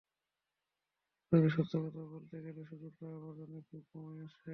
[1.31, 4.49] তবে সত্য কথা বলতে গেলে সুযোগটা আমার জন্য খুব কমই আসে।